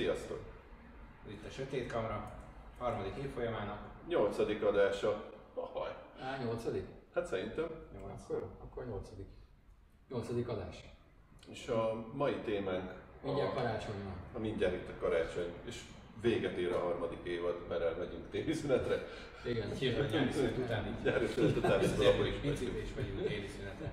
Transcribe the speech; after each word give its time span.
Sziasztok! 0.00 0.40
Itt 1.28 1.46
a 1.46 1.50
Sötét 1.50 1.92
Kamra, 1.92 2.32
harmadik 2.78 3.16
évfolyamának. 3.24 3.78
Nyolcadik 4.08 4.62
adása. 4.62 5.24
Ahaj. 5.54 5.90
Á, 6.20 6.42
nyolcadik? 6.44 6.86
Hát 7.14 7.26
szerintem. 7.26 7.66
Nyolc. 7.92 8.22
Akkor, 8.22 8.48
akkor 8.62 8.86
nyolcadik. 8.86 9.26
Nyolcadik 10.08 10.48
adás. 10.48 10.84
És 11.50 11.68
a 11.68 12.06
mai 12.12 12.34
témánk 12.34 12.92
Mindjárt 13.22 13.54
karácsony 13.54 14.04
van. 14.04 14.14
a 14.34 14.38
mindjárt 14.38 14.74
itt 14.74 14.88
a 14.88 15.00
karácsony, 15.00 15.52
és 15.64 15.80
véget 16.20 16.56
ér 16.56 16.72
a 16.72 16.78
harmadik 16.78 17.24
évad, 17.24 17.56
mert 17.68 17.82
elmegyünk 17.82 18.30
téli 18.30 18.52
szünetre. 18.52 19.06
Igen. 19.44 19.68
Jövő 19.80 20.08
nyári 20.12 20.32
szünet 20.32 20.56
után 20.58 20.86
így. 20.86 21.02
Nyári 21.04 21.26
szünet 21.26 21.56
után 21.56 21.72
akkor 21.72 22.26
is 22.26 22.34
is 22.34 22.42
megyünk. 22.42 22.76
és 22.76 22.94
megyünk 22.96 23.26
téli 23.26 23.48
szünetre. 23.48 23.92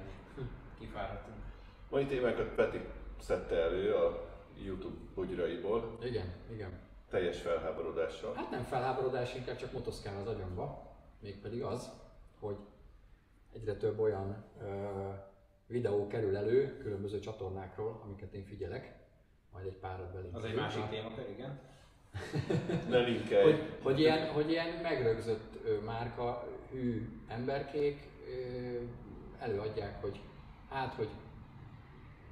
Kifáradtunk. 0.79 1.37
Mai 1.89 2.05
témánkat 2.05 2.47
Peti 2.47 2.79
szedte 3.19 3.55
elő 3.55 3.93
a 3.93 4.26
YouTube 4.65 4.95
bugyraiból, 5.15 5.97
Igen, 6.03 6.33
igen. 6.51 6.79
teljes 7.09 7.41
felháborodással. 7.41 8.33
Hát 8.33 8.51
nem 8.51 8.63
felháborodás, 8.63 9.35
inkább 9.35 9.57
csak 9.57 9.71
motoszkál 9.71 10.17
az 10.19 10.27
agyamba. 10.27 10.95
Mégpedig 11.19 11.63
az, 11.63 11.89
hogy 12.39 12.55
egyre 13.53 13.75
több 13.75 13.99
olyan 13.99 14.43
ö, 14.61 14.65
videó 15.67 16.07
kerül 16.07 16.37
elő 16.37 16.77
különböző 16.77 17.19
csatornákról, 17.19 18.01
amiket 18.03 18.33
én 18.33 18.43
figyelek. 18.43 18.95
Majd 19.53 19.65
egy 19.65 19.77
párat 19.77 20.13
belé. 20.13 20.29
Az 20.33 20.43
egy 20.43 20.55
másik 20.55 20.89
témakör, 20.89 21.29
igen. 21.29 21.59
Ne 22.89 22.97
linkelj! 22.99 23.43
hogy, 23.43 23.77
hogy, 23.81 23.99
ilyen, 23.99 24.31
hogy 24.31 24.49
ilyen 24.49 24.81
megrögzött 24.81 25.65
ö, 25.65 25.79
márka, 25.79 26.47
hű 26.71 27.09
emberkék 27.27 28.07
ö, 28.27 28.77
előadják, 29.39 30.01
hogy 30.01 30.19
hát, 30.69 30.93
hogy 30.93 31.09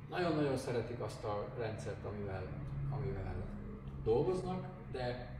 nagyon-nagyon 0.10 0.58
szeretik 0.58 1.00
azt 1.00 1.24
a 1.24 1.48
rendszert, 1.58 2.06
amivel, 2.06 2.44
amivel 2.90 3.36
dolgoznak, 4.04 4.66
de, 4.92 5.38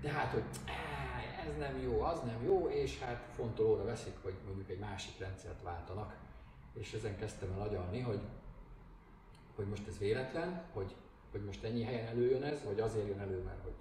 de 0.00 0.08
hát, 0.10 0.32
hogy 0.32 0.44
"Á, 0.66 1.48
ez 1.48 1.56
nem 1.58 1.78
jó, 1.82 2.00
az 2.00 2.20
nem 2.20 2.44
jó, 2.44 2.68
és 2.68 2.98
hát 3.00 3.28
fontolóra 3.34 3.84
veszik, 3.84 4.14
hogy 4.22 4.34
mondjuk 4.46 4.70
egy 4.70 4.78
másik 4.78 5.18
rendszert 5.18 5.62
váltanak. 5.62 6.16
És 6.72 6.92
ezen 6.92 7.16
kezdtem 7.16 7.52
el 7.52 7.60
agyalni, 7.60 8.00
hogy, 8.00 8.20
hogy 9.54 9.66
most 9.66 9.86
ez 9.88 9.98
véletlen, 9.98 10.62
hogy, 10.72 10.94
hogy 11.30 11.44
most 11.44 11.64
ennyi 11.64 11.82
helyen 11.82 12.06
előjön 12.06 12.42
ez, 12.42 12.64
vagy 12.64 12.80
azért 12.80 13.06
jön 13.06 13.20
elő, 13.20 13.42
mert 13.42 13.62
hogy 13.62 13.74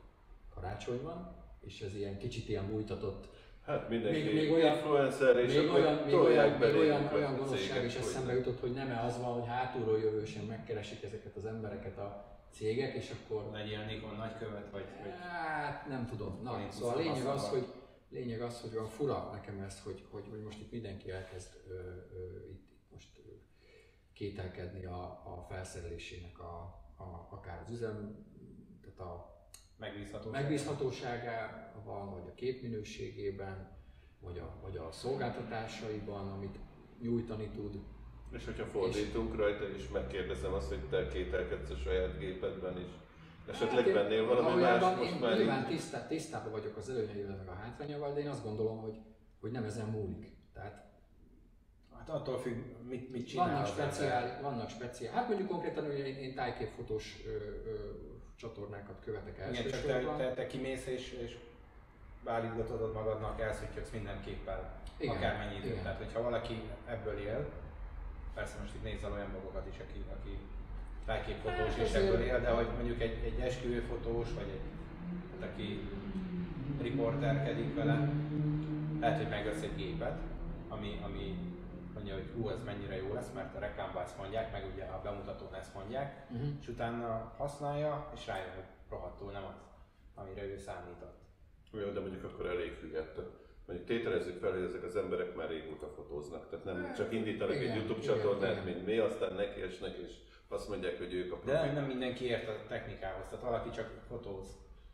karácsony 0.53 1.01
van, 1.01 1.35
és 1.59 1.81
ez 1.81 1.95
ilyen 1.95 2.17
kicsit 2.17 2.49
ilyen 2.49 2.67
bújtatott 2.69 3.27
Hát 3.65 3.89
mindenki 3.89 4.21
Még- 4.21 4.33
még 4.33 4.51
olyan- 4.51 4.75
influencer, 4.75 5.37
és 5.37 5.53
még 5.53 5.67
akkor 5.67 5.79
olyan, 5.79 5.95
még 6.05 6.13
olyan, 6.15 6.49
még 6.51 6.75
olyan, 6.75 7.13
olyan 7.13 7.37
gonoszság 7.37 7.85
is 7.85 7.95
eszembe 7.95 8.33
jutott, 8.33 8.59
hogy 8.59 8.73
nem 8.73 8.99
az 9.05 9.17
van, 9.17 9.33
hogy 9.39 9.47
hátulról 9.47 9.99
jövősen 9.99 10.45
megkeresik 10.45 11.03
ezeket 11.03 11.35
az 11.35 11.45
embereket 11.45 11.97
a 11.97 12.25
cégek, 12.51 12.95
és 12.95 13.11
akkor 13.11 13.51
Legyél 13.51 13.85
Nikon 13.85 14.15
nagykövet, 14.15 14.69
vagy, 14.71 14.85
vagy 15.03 15.13
hát 15.19 15.87
nem 15.87 16.05
tudom. 16.05 16.39
Na, 16.43 16.67
szóval 16.69 16.95
a 16.95 16.97
lényeg 16.97 17.25
az, 17.25 17.47
hogy 17.49 17.65
lényeg 18.09 18.41
az, 18.41 18.61
hogy 18.61 18.73
olyan 18.73 18.87
fura 18.87 19.29
nekem 19.33 19.59
ez, 19.59 19.81
hogy, 19.83 20.03
hogy, 20.11 20.23
hogy 20.29 20.41
most 20.43 20.59
itt 20.59 20.71
mindenki 20.71 21.11
elkezd 21.11 21.49
ö, 21.67 21.73
ö, 21.73 22.49
itt, 22.49 22.69
itt 22.71 22.91
most 22.91 23.09
ö, 23.17 23.29
kételkedni 24.13 24.85
a, 24.85 25.03
a 25.03 25.45
felszerelésének 25.49 26.39
a, 26.39 26.83
a, 26.97 27.27
akár 27.29 27.61
az 27.65 27.71
üzem, 27.71 28.25
tehát 28.81 28.99
a 28.99 29.39
megbízható. 29.81 30.29
megbízhatóságában, 30.29 32.11
vagy 32.11 32.23
a 32.27 32.33
képminőségében, 32.35 33.69
vagy 34.19 34.37
a, 34.37 34.57
vagy 34.61 34.77
a 34.77 34.91
szolgáltatásaiban, 34.91 36.31
amit 36.31 36.59
nyújtani 37.01 37.47
tud. 37.47 37.79
És 38.31 38.45
hogyha 38.45 38.65
fordítunk 38.65 39.35
rajta, 39.35 39.69
és 39.69 39.89
megkérdezem 39.89 40.53
azt, 40.53 40.67
hogy 40.67 40.89
te 40.89 41.07
kételkedsz 41.07 41.69
a 41.69 41.75
saját 41.75 42.17
gépedben 42.17 42.77
is. 42.77 42.89
Esetleg 43.49 43.87
én 43.87 43.93
vennél 43.93 44.25
valami 44.25 44.61
más 44.61 44.81
most 44.81 45.01
én 45.11 45.19
már 45.19 45.37
nyilván 45.37 45.61
így? 45.61 45.67
tisztá, 45.67 46.07
tisztában 46.07 46.51
vagyok 46.51 46.77
az 46.77 46.89
előnyeivel 46.89 47.35
meg 47.35 47.47
a 47.47 47.53
hátrányával, 47.53 48.13
de 48.13 48.19
én 48.19 48.29
azt 48.29 48.43
gondolom, 48.43 48.81
hogy, 48.81 48.97
hogy 49.39 49.51
nem 49.51 49.63
ezen 49.63 49.87
múlik. 49.87 50.31
Tehát 50.53 50.89
Hát 51.97 52.09
attól 52.09 52.39
függ, 52.39 52.57
mit, 52.87 53.11
mit 53.11 53.27
csinál 53.27 53.47
vannak 53.47 53.67
speciál, 53.67 54.41
vannak 54.41 54.69
speciál, 54.69 55.13
hát 55.13 55.27
mondjuk 55.27 55.49
konkrétan 55.49 55.85
ugye 55.85 56.05
én, 56.05 56.15
én 56.15 56.35
tájképfotós 56.35 57.21
ö, 57.25 57.29
ö, 57.29 57.89
csatornákat 58.41 58.95
követek 59.05 59.35
Igen, 59.37 59.53
csak 59.53 59.71
te, 59.71 59.77
elsősorban. 59.77 60.17
te, 60.17 60.33
te 60.33 60.47
kimész 60.47 60.85
és, 60.85 61.11
és 61.23 61.37
beállítgatod 62.23 62.93
magadnak, 62.93 63.41
elszüttyögsz 63.41 63.89
mindenképpen, 63.89 64.59
Igen, 64.97 65.15
akármennyi 65.15 65.55
időt. 65.55 65.71
igen. 65.71 65.83
Tehát, 65.83 65.97
hogyha 65.97 66.21
valaki 66.21 66.61
ebből 66.87 67.17
él, 67.19 67.49
persze 68.33 68.55
most 68.61 68.73
itt 68.75 68.83
nézel 68.83 69.11
olyan 69.11 69.29
magokat 69.33 69.67
is, 69.71 69.79
aki, 69.79 70.03
aki 70.19 70.37
tájképfotós 71.05 71.73
Hát 71.75 71.77
és 71.77 71.91
ebből 71.93 72.21
él, 72.21 72.39
de 72.41 72.49
hogy 72.49 72.67
mondjuk 72.75 73.01
egy, 73.01 73.23
egy 73.23 73.39
esküvőfotós, 73.39 74.27
vagy 74.33 74.49
egy, 74.49 74.65
aki 75.49 75.89
riporterkedik 76.81 77.75
vele, 77.75 78.09
lehet, 78.99 79.17
hogy 79.17 79.29
megvesz 79.29 79.61
egy 79.61 79.75
gépet, 79.75 80.19
ami, 80.69 80.99
ami 81.03 81.35
mondja, 82.01 82.19
hogy 82.21 82.31
hú, 82.35 82.49
ez 82.49 82.63
mennyire 82.63 82.95
jó 82.95 83.13
lesz, 83.13 83.31
mert 83.33 83.55
a 83.55 83.59
reklámban 83.59 84.03
ezt 84.03 84.17
mondják, 84.17 84.51
meg 84.51 84.63
ugye 84.73 84.83
a 84.83 85.01
bemutatón 85.03 85.53
ezt 85.55 85.73
mondják, 85.73 86.25
Uh-huh. 86.31 86.47
és 86.61 86.67
utána 86.67 87.33
használja, 87.37 88.11
és 88.15 88.27
rájön, 88.27 88.53
hogy 88.55 88.63
rohadtul 88.89 89.31
nem 89.31 89.43
az, 89.45 89.55
amire 90.15 90.43
ő 90.43 90.57
számított. 90.57 91.17
Jó, 91.71 91.89
de 91.89 91.99
mondjuk 91.99 92.23
akkor 92.23 92.45
elég 92.45 92.73
független. 92.73 93.25
Mondjuk 93.65 93.87
tételezzük 93.87 94.39
fel, 94.39 94.51
hogy 94.51 94.63
ezek 94.63 94.83
az 94.83 94.95
emberek 94.95 95.35
már 95.35 95.49
régóta 95.49 95.87
fotóznak. 95.95 96.49
Tehát 96.49 96.65
nem 96.65 96.93
csak 96.97 97.13
indítanak 97.13 97.55
igen, 97.55 97.69
egy 97.71 97.75
YouTube 97.77 98.01
igen, 98.01 98.15
csatornát, 98.15 98.51
igen. 98.51 98.63
mint 98.63 98.85
mi, 98.85 98.97
aztán 98.97 99.33
nekiesnek, 99.33 99.95
és 99.97 100.11
azt 100.47 100.69
mondják, 100.69 100.97
hogy 100.97 101.13
ők 101.13 101.31
a 101.33 101.39
De 101.45 101.51
profi. 101.59 101.73
nem 101.73 101.83
mindenki 101.85 102.25
ért 102.25 102.47
a 102.47 102.55
technikához, 102.67 103.25
tehát 103.27 103.43
valaki 103.45 103.69
csak 103.69 103.89
fotóz, 104.07 104.47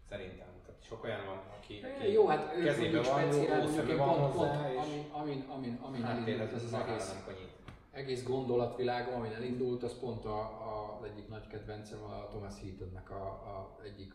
szerintem. 0.09 0.47
Tehát 0.65 0.83
sok 0.83 1.03
olyan 1.03 1.25
van, 1.25 1.41
aki, 1.57 1.81
aki 1.83 2.11
Jó, 2.11 2.27
hát 2.27 2.51
kezében 2.63 2.79
mondjuk 2.79 3.05
van, 3.05 3.31
speciál, 3.31 3.61
jó 3.61 3.89
én 3.89 3.97
van 3.97 4.07
pont, 4.07 4.33
pont, 4.33 4.49
hozzá, 4.49 4.71
és 4.71 4.77
amin, 4.77 5.05
amin, 5.11 5.45
amin, 5.49 5.79
amin 5.81 6.03
háttér 6.03 6.33
elindult 6.33 6.53
ez 6.53 6.63
az 6.63 6.71
marhára 6.71 6.93
egész, 6.93 7.51
egész 7.91 8.23
gondolatvilágom, 8.23 9.13
amin 9.13 9.31
elindult, 9.31 9.83
az 9.83 9.99
pont 9.99 10.25
a, 10.25 10.39
a, 10.39 10.97
az 10.97 11.03
egyik 11.03 11.27
nagy 11.27 11.47
kedvencem, 11.47 12.03
a 12.03 12.27
Thomas 12.27 12.53
Heatonnek 12.61 13.09
a, 13.11 13.25
a 13.25 13.79
egyik 13.83 14.13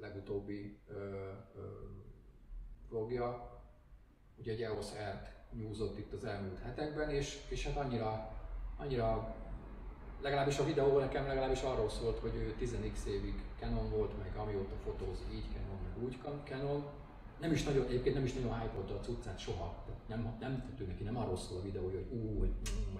legutóbbi 0.00 0.78
ö, 0.88 0.94
ö, 1.56 1.60
vlogja, 2.88 3.60
ugye 4.36 4.52
egy 4.52 4.62
EOS 4.62 4.90
R-t 4.92 5.32
nyúzott 5.52 5.98
itt 5.98 6.12
az 6.12 6.24
elmúlt 6.24 6.58
hetekben, 6.58 7.10
és, 7.10 7.38
és 7.48 7.66
hát 7.66 7.76
annyira, 7.76 8.30
annyira 8.76 9.34
legalábbis 10.22 10.58
a 10.58 10.64
videó 10.64 10.98
nekem 10.98 11.26
legalábbis 11.26 11.62
arról 11.62 11.88
szólt, 11.88 12.18
hogy 12.18 12.34
ő 12.34 12.54
10x 12.60 13.06
évig 13.06 13.34
Canon 13.60 13.90
volt, 13.90 14.18
meg 14.18 14.36
amióta 14.36 14.76
fotóz 14.84 15.18
így 15.32 15.44
Canon, 15.52 15.78
meg 15.82 16.04
úgy 16.04 16.18
Canon. 16.44 16.84
Nem 17.40 17.52
is 17.52 17.62
nagyon, 17.62 17.86
egyébként 17.86 18.14
nem 18.14 18.24
is 18.24 18.32
nagyon 18.32 18.60
hype 18.60 18.94
a 18.94 19.00
cuccát 19.00 19.38
soha. 19.38 19.84
Nem, 20.08 20.36
nem, 20.40 20.76
ő 20.78 20.84
neki 20.84 21.02
nem 21.02 21.16
arról 21.16 21.36
szól 21.36 21.58
a 21.58 21.62
videó, 21.62 21.84
hogy 21.84 22.06
ú, 22.10 22.38
hogy 22.38 22.52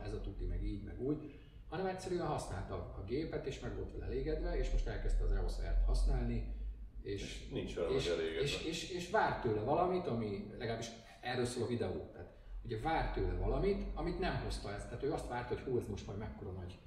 ez 0.05 0.13
a 0.13 0.21
tuti, 0.21 0.45
meg 0.45 0.65
így, 0.65 0.83
meg 0.83 1.01
úgy, 1.01 1.35
hanem 1.69 1.87
egyszerűen 1.87 2.27
használta 2.27 2.75
a 2.75 3.05
gépet, 3.07 3.47
és 3.47 3.61
meg 3.61 3.77
volt 3.77 3.93
vele 3.93 4.05
elégedve, 4.05 4.59
és 4.59 4.71
most 4.71 4.87
elkezdte 4.87 5.25
az 5.25 5.31
EOS 5.31 5.53
R-t 5.53 5.87
használni, 5.87 6.55
és, 7.03 7.49
Nincs 7.53 7.75
vele 7.75 7.89
és, 7.89 8.07
elégedve. 8.07 8.41
és, 8.41 8.65
és, 8.65 8.91
és 8.91 9.11
vár 9.11 9.41
tőle 9.41 9.61
valamit, 9.61 10.07
ami 10.07 10.51
legalábbis 10.59 10.91
erről 11.21 11.45
szól 11.45 11.63
a 11.63 11.67
videó. 11.67 12.11
Tehát 12.13 12.33
ugye 12.65 12.81
vár 12.81 13.13
tőle 13.13 13.35
valamit, 13.35 13.87
amit 13.95 14.19
nem 14.19 14.41
hozta 14.45 14.73
ezt. 14.73 14.89
Tehát 14.89 15.03
ő 15.03 15.13
azt 15.13 15.29
várt, 15.29 15.49
hogy 15.49 15.61
hú, 15.61 15.79
ez 15.79 15.89
most 15.89 16.07
majd 16.07 16.19
mekkora 16.19 16.51
nagy 16.51 16.79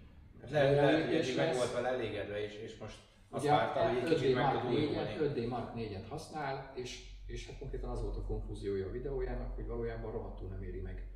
Le, 0.50 0.72
lehet, 0.72 1.06
hogy 1.06 1.16
eddig 1.16 1.36
meg 1.36 1.56
volt 1.56 1.74
vele 1.74 1.88
elégedve, 1.88 2.44
és, 2.44 2.54
és 2.54 2.78
most 2.78 2.96
azt 3.30 3.44
Ugye 3.44 3.52
várta, 3.52 3.88
hogy 3.88 3.98
egy 3.98 4.04
5D 4.04 4.08
kicsit 4.08 4.36
meg 4.36 4.52
tud 4.52 4.62
4-et, 4.62 4.74
újulni. 4.74 5.16
5D 5.20 5.50
Mark 5.50 5.76
4-et 5.76 6.06
használ, 6.10 6.72
és, 6.76 7.04
és 7.26 7.48
hát 7.48 7.58
konkrétan 7.58 7.90
az 7.90 8.02
volt 8.02 8.16
a 8.16 8.26
konklúziója 8.26 8.88
a 8.88 8.92
videójának, 8.92 9.56
hogy 9.56 9.68
valójában 9.68 10.12
rohadtul 10.12 10.50
nem 10.50 10.64
éri 10.64 10.80
meg 10.80 11.08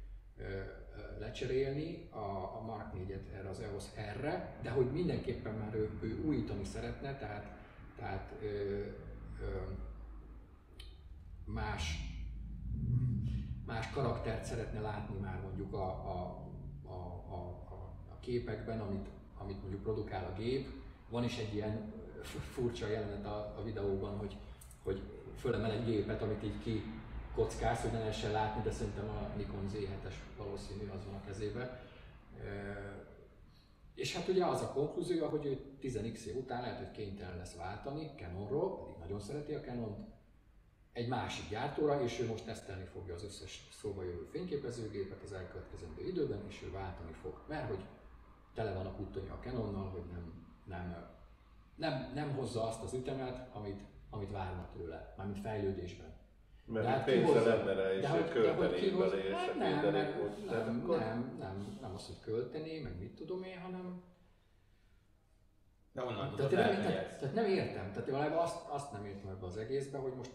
lecserélni 1.20 2.08
a, 2.10 2.58
a 2.58 2.62
Mark 2.66 2.94
4-et 2.96 3.34
erre 3.34 3.50
az 3.50 3.60
EOS 3.60 3.86
R-re, 4.14 4.60
de 4.62 4.70
hogy 4.70 4.92
mindenképpen 4.92 5.54
már 5.54 5.76
ő, 5.76 5.90
ő 6.02 6.24
újítani 6.26 6.64
szeretne, 6.64 7.18
tehát, 7.18 7.58
tehát 7.96 8.34
ö, 8.42 8.46
ö, 8.48 9.62
más, 11.46 11.98
más 13.66 13.90
karaktert 13.90 14.44
szeretne 14.44 14.80
látni 14.80 15.20
már 15.20 15.42
mondjuk 15.42 15.74
a, 15.74 15.88
a, 15.88 16.48
a, 16.84 16.96
a, 17.34 17.74
a 18.12 18.20
képekben, 18.20 18.80
amit, 18.80 19.10
amit 19.44 19.62
mondjuk 19.62 19.82
produkál 19.82 20.32
a 20.34 20.40
gép. 20.40 20.68
Van 21.10 21.24
is 21.24 21.38
egy 21.38 21.54
ilyen 21.54 21.94
furcsa 22.54 22.88
jelenet 22.88 23.26
a, 23.26 23.56
a 23.58 23.64
videóban, 23.64 24.18
hogy, 24.18 24.38
hogy 24.84 25.02
fölemel 25.36 25.72
egy 25.72 25.86
gépet, 25.86 26.22
amit 26.22 26.44
így 26.44 26.60
ki 26.64 26.84
kockáz, 27.36 27.82
hogy 27.82 27.92
ne 27.92 28.00
lehessen 28.00 28.32
látni, 28.32 28.62
de 28.64 28.72
szerintem 28.72 29.10
a 29.10 29.38
Nikon 29.38 29.66
Z7-es 29.74 30.14
valószínű 30.38 30.90
az 30.96 31.06
van 31.06 31.16
a 31.16 31.26
kezében. 31.26 31.80
Ö, 32.40 32.72
És 33.96 34.16
hát 34.16 34.28
ugye 34.28 34.46
az 34.46 34.62
a 34.62 34.72
konklúziója, 34.72 35.30
hogy 35.30 35.46
ő 35.46 35.60
10x 35.82 36.24
év 36.24 36.36
után 36.36 36.62
lehet, 36.62 36.78
hogy 36.78 36.92
kénytelen 36.92 37.38
lesz 37.38 37.56
váltani 37.56 38.12
Canonról, 38.18 38.78
pedig 38.78 38.96
nagyon 39.00 39.20
szereti 39.20 39.54
a 39.54 39.60
Canont, 39.60 40.10
egy 40.94 41.08
másik 41.08 41.50
gyártóra, 41.50 42.04
és 42.04 42.20
ő 42.20 42.28
most 42.28 42.46
tesztelni 42.46 42.86
fogja 42.86 43.14
az 43.14 43.24
összes 43.24 43.68
szóba 43.82 44.04
jövő 44.04 44.28
fényképezőgépet 44.32 45.24
az 45.24 45.34
elkövetkezendő 45.34 46.08
időben, 46.08 46.44
és 46.48 46.62
ő 46.64 46.72
váltani 46.72 47.12
fog. 47.22 47.34
Mert 47.48 47.68
hogy 47.68 47.84
tele 48.54 48.74
van 48.74 48.86
a 48.86 48.92
kuttonya 48.92 49.34
a 49.34 49.40
Canonnal, 49.44 49.90
hogy 49.90 50.04
nem, 50.12 50.34
nem, 50.66 51.08
nem, 51.76 52.12
nem 52.14 52.36
hozza 52.36 52.68
azt 52.68 52.84
az 52.84 52.94
ütemet, 52.94 53.48
amit, 53.56 53.82
amit 54.10 54.32
várnak 54.32 54.72
tőle, 54.78 55.14
mármint 55.18 55.40
fejlődésben. 55.40 56.10
Mert 56.66 56.86
De 56.86 56.90
hát 56.92 56.98
hát 57.00 57.08
pénze 57.08 57.26
kihozza- 57.32 57.56
lenne 57.56 57.74
rá, 57.74 57.94
és 57.94 58.02
de 58.02 58.08
hogy 58.10 58.22
hogy- 58.32 58.42
de 58.42 58.52
hogy 58.54 58.58
költenék 58.58 58.90
kihoz- 58.90 59.10
belé, 59.10 59.24
és 59.28 59.34
hát 59.34 59.50
a 59.50 59.54
nem, 59.58 59.74
nem, 59.82 59.92
nem, 60.46 60.86
nem, 60.88 61.36
nem, 61.40 61.78
nem 61.82 61.94
az, 61.96 62.06
hogy 62.06 62.20
költené, 62.24 62.80
meg 62.80 63.00
mit 63.00 63.16
tudom 63.16 63.44
én, 63.44 63.60
hanem 63.60 64.02
De 65.92 66.04
onnan 66.04 66.36
tehát, 66.36 66.52
nem, 66.52 66.76
tehát, 66.76 67.18
tehát 67.20 67.34
nem 67.36 67.46
értem, 67.46 67.92
tehát 67.92 68.10
valójában 68.10 68.38
azt, 68.44 68.68
azt 68.68 68.92
nem 68.92 69.06
értem 69.06 69.30
ebbe 69.30 69.46
az 69.46 69.58
egészbe, 69.58 69.98
hogy 69.98 70.14
most 70.14 70.32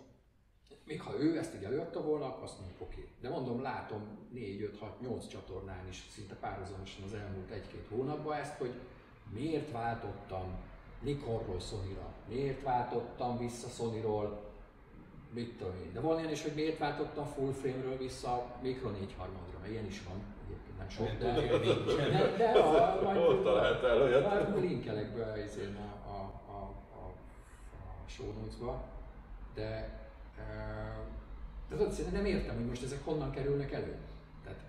még 0.87 1.01
ha 1.01 1.19
ő 1.19 1.39
ezt 1.39 1.55
így 1.55 1.65
előadta 1.65 2.03
volna, 2.03 2.27
akkor 2.27 2.43
azt 2.43 2.59
mondjuk 2.59 2.81
oké. 2.81 3.09
De 3.21 3.29
mondom, 3.29 3.63
látom 3.63 4.19
4, 4.33 4.63
5, 4.63 4.79
6, 4.79 5.01
8 5.01 5.27
csatornán 5.27 5.89
is 5.89 6.07
szinte 6.11 6.35
párhuzamosan 6.35 7.05
az 7.05 7.15
elmúlt 7.15 7.51
egy-két 7.51 7.87
hónapban 7.89 8.37
ezt, 8.37 8.57
hogy 8.59 8.75
miért 9.33 9.71
váltottam 9.71 10.59
Nikonról 11.01 11.61
Sonyra, 11.61 12.13
miért 12.29 12.63
váltottam 12.63 13.39
vissza 13.39 13.69
Sonyról, 13.69 14.45
mit 15.35 15.59
tudom 15.59 15.75
én. 15.85 15.93
De 15.93 16.01
van 16.01 16.19
ilyen 16.19 16.31
is, 16.31 16.43
hogy 16.43 16.55
miért 16.55 16.79
váltottam 16.79 17.25
full 17.25 17.53
frame-ről 17.53 17.97
vissza 17.97 18.57
Micro 18.63 18.91
4 18.91 19.15
harmadra, 19.17 19.59
mert 19.61 19.73
ilyen 19.73 19.87
is 19.87 20.03
van, 20.09 20.23
egyébként 20.45 20.79
nem 20.79 20.89
sok, 20.89 21.07
de, 21.19 21.33
de, 21.33 22.37
de 22.37 22.59
a, 22.59 23.03
majd, 23.03 23.17
Hol 23.17 23.43
találtál 23.43 24.03
olyat? 24.03 24.25
már 24.25 24.61
linkelek 24.61 25.15
be 25.15 25.23
a, 25.23 25.33
a, 26.09 26.43
a, 26.47 26.61
a, 26.93 27.07
a 27.73 28.09
show 28.09 28.33
notes-ba, 28.33 28.85
de 29.55 30.01
de 31.69 31.77
tudod, 31.77 31.93
szerintem 31.93 32.23
nem 32.23 32.31
értem, 32.31 32.55
hogy 32.57 32.67
most 32.67 32.83
ezek 32.83 33.05
honnan 33.05 33.31
kerülnek 33.31 33.73
elő. 33.73 33.97
Tehát, 34.45 34.61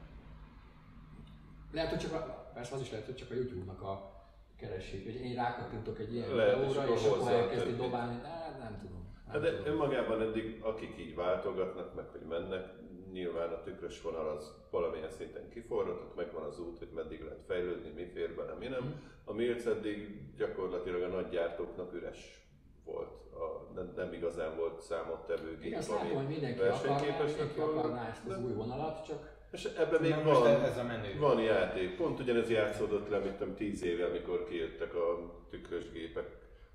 lehet, 1.72 1.90
hogy 1.90 2.00
csak 2.00 2.14
a, 2.14 2.52
persze 2.54 2.76
az 2.76 2.82
is 2.82 2.92
lehet, 2.92 3.06
hogy 3.06 3.16
csak 3.16 3.32
a 3.32 3.34
YouTube-nak 3.34 3.82
a 3.82 4.18
keresik, 4.58 5.04
hogy 5.04 5.16
én 5.16 5.36
rákattintok 5.36 6.00
egy 6.00 6.14
ilyen 6.14 6.36
Lehet, 6.36 6.54
és 6.54 6.60
videóra, 6.60 6.82
akkor 6.82 6.96
és 6.96 7.06
akkor 7.06 7.32
elkezdi 7.32 7.76
dobálni, 7.76 8.20
hát 8.24 8.60
nem 8.60 8.78
tudom. 8.82 9.16
Hát 9.28 9.42
de 9.42 9.58
tudom. 9.58 9.72
önmagában 9.72 10.22
eddig, 10.22 10.60
akik 10.62 10.98
így 11.00 11.16
váltogatnak, 11.16 11.96
meg 11.96 12.06
hogy 12.12 12.22
mennek, 12.22 12.66
nyilván 13.12 13.50
a 13.50 13.62
tükrös 13.62 14.02
vonal 14.02 14.28
az 14.28 14.54
valamilyen 14.70 15.10
szinten 15.10 15.50
kiforrott, 15.50 16.02
ott 16.02 16.16
megvan 16.16 16.44
az 16.44 16.60
út, 16.60 16.78
hogy 16.78 16.92
meddig 16.96 17.24
lehet 17.24 17.44
fejlődni, 17.48 17.90
mi 17.90 18.06
fér 18.14 18.36
bele, 18.36 18.54
mi 18.54 18.68
nem. 18.68 19.02
A 19.24 19.34
Milc 19.34 19.66
eddig 19.66 20.22
gyakorlatilag 20.38 21.02
a 21.02 21.08
nagy 21.08 21.30
gyártóknak 21.30 21.94
üres 21.94 22.47
volt. 22.92 23.12
A, 23.34 23.74
nem, 23.76 23.94
nem 23.96 24.14
igazán 24.14 24.56
volt 24.58 24.82
számottevő 24.82 25.50
Igen, 25.50 25.62
gép, 25.62 25.78
azt 25.78 25.90
látom, 25.90 26.16
hogy 26.16 26.28
mindenki 26.28 26.62
akarná, 26.62 27.00
mindenki 27.26 27.60
akarná 27.60 28.10
ezt 28.10 28.26
az 28.28 28.44
új 28.44 28.54
vonalat, 28.54 29.06
csak 29.06 29.36
És 29.52 29.64
ebben 29.64 30.02
még 30.02 30.24
van, 30.24 30.48
ez 30.48 30.78
a 30.78 30.84
menő. 30.84 31.20
van 31.20 31.42
játék. 31.42 31.96
Pont 31.96 32.20
ugyanez 32.20 32.50
játszódott 32.50 33.10
le, 33.10 33.18
mint 33.20 33.36
tudom, 33.38 33.56
10 33.56 33.84
éve, 33.84 34.06
amikor 34.06 34.48
kijöttek 34.48 34.96
a 34.96 35.34
tükrös 35.50 35.92
gépek. 35.92 36.28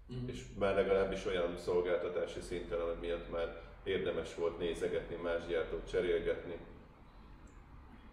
Mhm. 0.06 0.29
És 0.29 0.43
már 0.59 0.75
legalábbis 0.75 1.26
olyan 1.26 1.56
szolgáltatási 1.56 2.41
szinten, 2.41 2.81
ami 2.81 2.94
miatt 3.00 3.31
már 3.31 3.62
érdemes 3.85 4.35
volt 4.35 4.59
nézegetni, 4.59 5.17
más 5.23 5.47
gyártót 5.47 5.91
cserélgetni. 5.91 6.56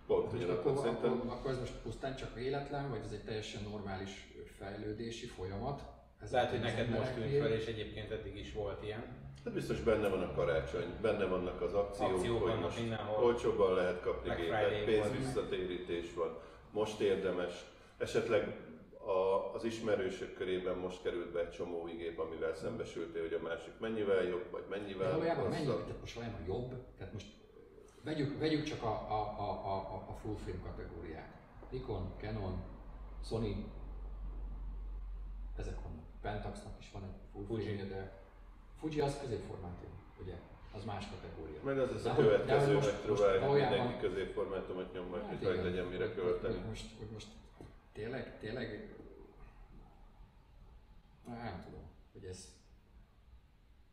Pont 0.08 0.24
Most 0.32 0.36
ugyanakkor 0.36 0.72
akkor, 0.72 0.84
szerintem 0.84 1.12
akkor, 1.12 1.32
akkor 1.32 1.52
ez 1.52 1.60
most 1.60 1.74
pusztán 1.84 2.16
csak 2.16 2.36
véletlen, 2.36 2.90
vagy 2.90 3.02
ez 3.06 3.12
egy 3.12 3.24
teljesen 3.24 3.62
normális 3.70 4.34
fejlődési 4.58 5.26
folyamat? 5.26 5.82
Ez 6.24 6.32
Lehet, 6.32 6.50
hogy 6.50 6.60
neked 6.60 6.90
most 6.90 7.14
tűnt 7.14 7.38
fel, 7.38 7.52
és 7.52 7.66
egyébként 7.66 8.12
eddig 8.12 8.36
is 8.38 8.54
volt 8.54 8.84
ilyen. 8.84 9.04
hát 9.46 9.54
biztos 9.54 9.80
benne 9.80 10.08
van 10.08 10.22
a 10.24 10.32
karácsony, 10.32 10.94
benne 11.02 11.26
vannak 11.26 11.62
az 11.62 11.74
akciók, 11.74 12.10
Akciók 12.12 12.38
hogy 12.40 12.48
vannak 12.48 12.64
most 12.64 12.80
mindenhol. 12.80 13.24
olcsóbban 13.24 13.74
lehet 13.74 14.02
kapni 14.02 14.24
Black 14.24 14.42
gépet, 14.42 14.66
Friday 14.68 14.84
pénzvisszatérítés 14.86 16.14
van, 16.14 16.38
most 16.72 17.00
érdemes. 17.00 17.66
Esetleg 17.98 18.56
a, 19.06 19.54
az 19.56 19.64
ismerősök 19.64 20.34
körében 20.34 20.78
most 20.78 21.02
került 21.02 21.32
be 21.32 21.40
egy 21.40 21.50
csomó 21.50 21.82
új 21.82 21.92
gép, 21.92 22.20
amivel 22.20 22.54
szembesültél, 22.56 23.22
hogy 23.22 23.34
a 23.34 23.44
másik 23.48 23.74
mennyivel 23.80 24.24
jobb, 24.24 24.46
vagy 24.52 24.64
De 24.70 24.78
mennyivel 24.78 25.12
valójában 25.12 25.50
mennyi, 25.50 25.66
rosszabb. 25.66 25.84
tehát 25.86 26.00
most 26.02 26.14
valójában 26.14 26.46
jobb, 26.48 26.74
tehát 26.98 27.14
most 27.14 27.26
vegyük, 28.04 28.40
vegyük 28.40 28.64
csak 28.64 28.84
a, 28.84 28.88
a, 28.88 29.36
a, 29.40 29.50
a, 29.50 29.76
a- 30.10 30.18
full 30.22 30.36
frame 30.36 30.60
kategóriát. 30.64 31.34
Nikon, 31.72 32.14
Canon, 32.22 32.64
Sony. 33.26 33.66
Pentaxnak 36.42 36.74
is 36.80 36.92
van 36.92 37.04
egy 37.04 37.46
Fuji. 37.48 37.76
de 37.76 38.12
Fuji 38.80 39.00
az 39.00 39.18
középformátum, 39.22 39.90
ugye? 40.22 40.34
Az 40.76 40.84
más 40.84 41.06
kategória. 41.10 41.60
Meg 41.64 41.80
az 41.80 41.92
lesz 41.92 42.04
De 42.04 42.10
a 42.10 42.14
de 42.16 42.22
következő, 42.22 42.74
hogy 42.76 42.94
valójában- 43.06 43.58
mindenki 43.58 44.00
középformátumot 44.08 44.94
nyom 44.94 45.06
majd, 45.08 45.24
hogy 45.24 45.64
legyen 45.64 45.86
mire 45.86 46.14
költeni. 46.14 46.54
Hogy 46.58 46.66
most, 46.68 46.86
hogy 46.98 47.08
most 47.14 47.28
tényleg, 47.94 48.40
tényleg, 48.40 48.96
nem 51.28 51.62
tudom, 51.66 51.82
hogy 52.14 52.24
ez 52.24 52.58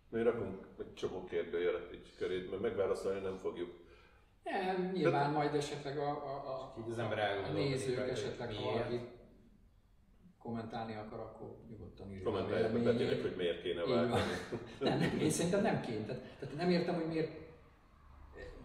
Mi 0.09 0.23
rakunk 0.23 0.67
egy 0.79 0.95
csomó 0.95 1.25
kérdőjelet 1.25 1.93
így 1.95 2.13
körét, 2.19 2.51
mert 2.51 2.63
megválaszolni 2.63 3.21
nem 3.21 3.39
fogjuk. 3.39 3.85
Nem, 4.45 4.91
nyilván 4.93 5.31
majd 5.33 5.55
esetleg 5.55 5.99
a, 5.99 6.09
a, 6.11 6.35
a, 6.55 6.75
Így 6.79 6.91
az 6.93 6.99
ember 6.99 7.19
a 7.19 7.21
elgondolkodik 7.23 7.69
nézők 7.69 8.09
esetleg 8.11 8.55
ha 8.55 8.61
miért. 8.61 8.89
valaki 8.89 9.09
kommentálni 10.57 10.95
akar, 10.95 11.19
akkor 11.19 11.57
nyugodtan 11.69 12.13
írja 12.13 12.47
véleményét. 12.47 12.97
Petinek, 12.97 13.23
hogy 13.23 13.37
miért 13.37 13.63
kéne 13.63 13.85
vágni. 13.85 14.21
Nem, 14.81 14.99
nem, 14.99 15.19
én 15.19 15.31
szerintem 15.31 15.63
nem 15.63 15.81
kéne. 15.81 16.05
Tehát, 16.05 16.23
tehát 16.39 16.57
nem 16.57 16.71
értem, 16.71 16.95
hogy 16.95 17.07
miért... 17.07 17.45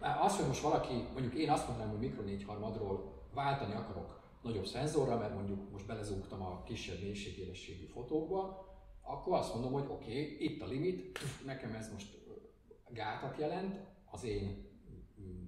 Már 0.00 0.18
az, 0.20 0.36
hogy 0.36 0.46
most 0.46 0.62
valaki, 0.62 0.92
mondjuk 1.12 1.34
én 1.34 1.50
azt 1.50 1.68
mondanám, 1.68 1.90
hogy 1.90 2.00
Mikro 2.00 2.22
4 2.22 2.44
harmadról 2.44 3.22
váltani 3.34 3.74
akarok 3.74 4.20
nagyobb 4.42 4.66
szenzorra, 4.66 5.18
mert 5.18 5.34
mondjuk 5.34 5.70
most 5.70 5.86
belezúgtam 5.86 6.42
a 6.42 6.62
kisebb 6.62 7.02
mélységélességű 7.02 7.84
fotókba, 7.84 8.66
akkor 9.02 9.36
azt 9.38 9.54
mondom, 9.54 9.72
hogy 9.72 9.84
oké, 9.88 10.10
okay, 10.10 10.44
itt 10.44 10.62
a 10.62 10.66
limit, 10.66 11.18
nekem 11.44 11.74
ez 11.74 11.92
most 11.92 12.18
gátat 12.88 13.38
jelent 13.38 13.78
az 14.10 14.24
én 14.24 14.70
mm, 15.20 15.46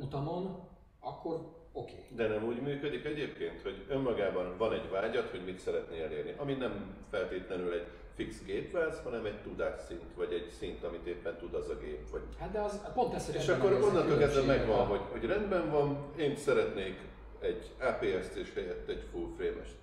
utamon, 0.00 0.68
akkor 1.00 1.57
oké. 1.72 1.92
Okay. 1.92 2.04
De 2.16 2.26
nem 2.34 2.44
úgy 2.44 2.60
működik 2.60 3.04
egyébként, 3.04 3.62
hogy 3.62 3.84
önmagában 3.88 4.56
van 4.56 4.72
egy 4.72 4.90
vágyat, 4.90 5.30
hogy 5.30 5.44
mit 5.44 5.58
szeretnél 5.58 6.02
elérni, 6.02 6.34
ami 6.36 6.52
nem 6.52 6.96
feltétlenül 7.10 7.72
egy 7.72 7.86
fix 8.14 8.44
gépváz, 8.44 9.00
hanem 9.04 9.24
egy 9.24 9.42
tudásszint, 9.42 10.14
vagy 10.14 10.32
egy 10.32 10.50
szint, 10.58 10.84
amit 10.84 11.06
éppen 11.06 11.36
tud 11.36 11.54
az 11.54 11.68
a 11.68 11.76
gép. 11.76 12.10
Vagy... 12.10 12.22
Hát 12.38 12.52
de 12.52 12.58
az 12.60 12.92
pont 12.94 13.14
ez, 13.14 13.30
És 13.34 13.48
akkor 13.48 13.72
onnantól 13.72 14.18
kezdve 14.18 14.42
megvan, 14.42 14.86
hogy, 14.86 15.00
hogy 15.10 15.24
rendben 15.24 15.70
van, 15.70 16.12
én 16.16 16.36
szeretnék 16.36 16.98
egy 17.40 17.70
APS-t 17.80 18.54
helyett 18.54 18.88
egy 18.88 19.02
full 19.10 19.28
frame-est. 19.36 19.74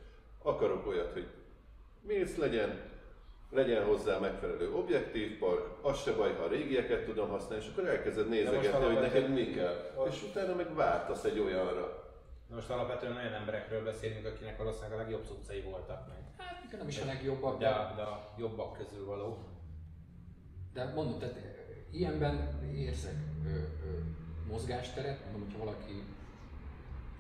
Akarok 0.42 0.88
olyat, 0.88 1.14
hogy 1.14 1.28
mész 2.02 2.38
legyen, 2.38 2.80
legyen 3.52 3.86
hozzá 3.86 4.18
megfelelő 4.20 4.74
objektívpark, 4.74 5.70
az 5.82 6.02
se 6.02 6.12
baj, 6.12 6.34
ha 6.34 6.44
a 6.44 6.48
régieket 6.48 7.06
tudom 7.06 7.30
használni, 7.30 7.64
és 7.64 7.72
akkor 7.72 7.88
elkezded 7.88 8.30
nézegetni, 8.30 8.86
hogy 8.86 9.00
neked 9.00 9.30
mi 9.30 9.50
kell. 9.50 9.92
És 10.10 10.24
utána 10.24 10.56
meg 10.56 10.76
váltasz 10.76 11.24
egy 11.24 11.40
olyanra. 11.40 12.04
Na 12.50 12.56
Most 12.56 12.70
alapvetően 12.70 13.16
olyan 13.16 13.34
emberekről 13.34 13.84
beszélünk, 13.84 14.26
akinek 14.26 14.58
valószínűleg 14.58 14.94
a 14.94 15.02
legjobb 15.02 15.26
cuccai 15.26 15.62
voltak 15.62 16.08
meg. 16.08 16.18
Hát 16.38 16.78
nem 16.78 16.88
is 16.88 17.00
a 17.02 17.06
legjobbak, 17.06 17.60
De, 17.60 17.94
de, 17.96 18.02
a 18.02 18.34
jobbak 18.38 18.78
közül 18.78 19.06
való. 19.06 19.38
de 20.74 20.92
mondom, 20.96 21.20
tehát 21.20 21.36
ilyenben 21.92 22.60
érzek 22.76 23.16
ö, 23.46 23.50
ö, 23.50 23.98
mozgásteret, 24.48 25.24
mondom, 25.24 25.42
hogyha 25.42 25.66
valaki 25.66 26.04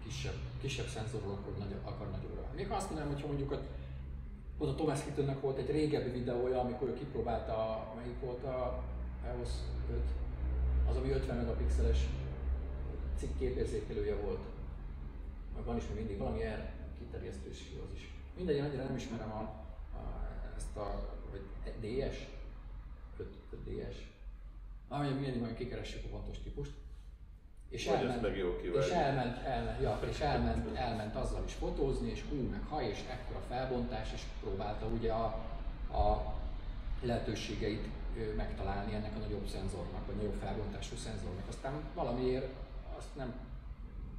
kisebb, 0.03 0.35
kisebb 0.61 0.85
szenzorról 0.87 1.31
akar, 1.31 1.53
nagy, 1.57 1.75
akar 1.83 2.09
nagyobbra. 2.09 2.49
Még 2.55 2.71
azt 2.71 2.89
mondanám, 2.89 3.13
hogyha 3.13 3.27
mondjuk 3.27 3.51
a, 3.51 3.59
ott 4.57 4.69
a 4.69 4.75
Thomas 4.75 5.03
Hittonnek 5.03 5.41
volt 5.41 5.57
egy 5.57 5.71
régebbi 5.71 6.09
videója, 6.09 6.59
amikor 6.59 6.89
ő 6.89 6.93
kipróbálta, 6.93 7.87
melyik 7.95 8.19
volt 8.19 8.43
a 8.43 8.83
EOS 9.25 9.49
5, 9.91 9.99
az, 10.89 10.95
ami 10.95 11.09
50 11.09 11.37
megapixeles 11.37 12.07
cikk 13.17 13.37
képérzékelője 13.37 14.15
volt. 14.15 14.43
Meg 15.55 15.65
van 15.65 15.77
is 15.77 15.83
még 15.87 15.97
mindig 15.97 16.17
valami 16.17 16.43
R 16.43 16.71
kiterjesztős 16.97 17.71
az 17.87 17.93
is. 17.93 18.13
Mindegy, 18.37 18.55
én 18.55 18.63
annyira 18.63 18.83
nem 18.83 18.95
ismerem 18.95 19.31
a, 19.31 19.41
a, 19.97 20.29
ezt 20.55 20.77
a, 20.77 21.17
vagy 21.31 21.41
DS, 21.79 22.27
5, 23.17 23.27
5 23.49 23.59
DS. 23.63 23.95
Amilyen 24.87 25.15
mindig 25.15 25.41
majd 25.41 25.55
kikeressük 25.55 26.05
a 26.05 26.07
pontos 26.07 26.39
típust. 26.39 26.71
És 27.69 27.85
Vagy 27.85 27.95
elment, 27.95 28.21
meg 28.21 28.37
jó 28.37 28.59
és 28.79 28.89
elment, 28.89 29.43
elment, 29.43 29.81
ja, 29.81 29.99
és 30.09 30.19
elment, 30.19 30.77
elment 30.77 31.15
azzal 31.15 31.43
is 31.45 31.53
fotózni, 31.53 32.09
és 32.09 32.23
hú, 32.29 32.49
meg 32.49 32.61
haj, 32.69 32.85
és 32.85 33.03
ekkora 33.09 33.39
felbontás, 33.47 34.13
és 34.13 34.21
próbálta 34.41 34.85
ugye 34.85 35.11
a, 35.11 35.25
a 35.97 36.33
lehetőségeit 37.01 37.87
megtalálni 38.35 38.93
ennek 38.93 39.15
a 39.15 39.19
nagyobb 39.19 39.47
szenzornak, 39.47 40.05
vagy 40.05 40.15
nagyobb 40.15 40.39
felbontású 40.41 40.95
szenzornak. 40.95 41.47
Aztán 41.47 41.73
valamiért 41.93 42.53
azt 42.97 43.15
nem 43.15 43.33